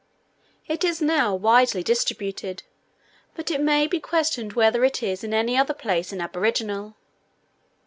[0.67, 2.63] It is now widely distributed;
[3.35, 6.95] but it may be questioned whether it is in any other place an aboriginal.